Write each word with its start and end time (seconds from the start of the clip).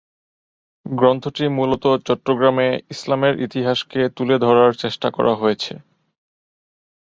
গ্রন্থটি 0.85 1.45
মূলত 1.57 1.83
চট্টগ্রামে 2.07 2.67
ইসলামের 2.93 3.33
ইতিহাসকে 3.41 4.01
তুলে 4.17 4.35
ধরার 4.45 4.71
চেষ্টা 4.83 5.07
করা 5.11 5.33
হয়েছে। 5.35 5.73